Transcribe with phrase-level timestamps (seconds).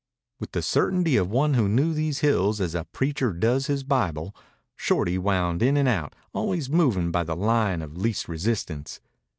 [0.39, 4.35] With the certainty of one who knew these hills as a preacher does his Bible,
[4.75, 8.99] Shorty wound in and out, always moving by the line of least resistance.